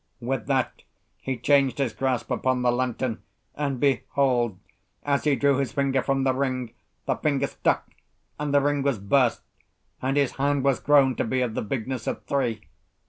[0.19, 0.81] With that
[1.19, 3.21] he changed his grasp upon the lantern,
[3.53, 4.57] and, behold
[5.05, 6.73] I as he drew his finger from the ring,
[7.05, 7.87] the finger stuck
[8.39, 9.43] and the ring was burst,
[10.01, 12.61] and his hand was grown to be of the bigness of three.